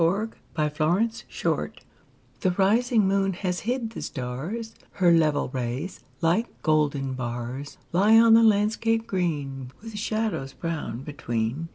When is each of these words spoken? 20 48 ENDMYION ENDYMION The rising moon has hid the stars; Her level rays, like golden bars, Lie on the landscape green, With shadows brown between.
20 0.01 0.35
48 0.55 0.65
ENDMYION 0.65 1.11
ENDYMION 1.45 1.73
The 2.39 2.51
rising 2.57 3.07
moon 3.07 3.33
has 3.33 3.59
hid 3.59 3.91
the 3.91 4.01
stars; 4.01 4.73
Her 4.93 5.11
level 5.11 5.49
rays, 5.49 5.99
like 6.21 6.63
golden 6.63 7.13
bars, 7.13 7.77
Lie 7.93 8.17
on 8.17 8.33
the 8.33 8.41
landscape 8.41 9.05
green, 9.05 9.69
With 9.79 9.95
shadows 9.99 10.53
brown 10.53 11.03
between. 11.03 11.69